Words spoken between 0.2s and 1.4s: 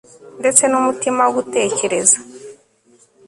ndetse n'umutima wo